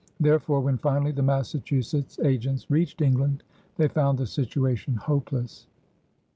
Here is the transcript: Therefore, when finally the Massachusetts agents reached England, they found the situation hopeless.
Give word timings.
Therefore, 0.19 0.61
when 0.61 0.79
finally 0.79 1.11
the 1.11 1.21
Massachusetts 1.21 2.17
agents 2.23 2.71
reached 2.71 3.01
England, 3.03 3.43
they 3.77 3.87
found 3.87 4.17
the 4.17 4.25
situation 4.25 4.95
hopeless. 4.95 5.67